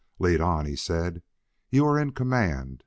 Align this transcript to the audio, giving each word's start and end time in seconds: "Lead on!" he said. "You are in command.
"Lead 0.17 0.41
on!" 0.41 0.65
he 0.65 0.75
said. 0.75 1.21
"You 1.69 1.85
are 1.85 1.99
in 1.99 2.13
command. 2.13 2.79